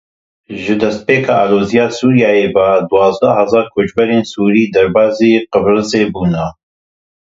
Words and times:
Ji 0.61 0.73
destpêka 0.81 1.33
aloziya 1.43 1.85
Sûriyeyê 1.97 2.47
ve 2.55 2.67
duwazdeh 2.89 3.37
hezar 3.39 3.65
koçberên 3.73 4.23
Sûrî 4.31 4.63
derbasî 4.75 5.31
Qibrisê 5.51 6.03
bûne. 6.13 6.45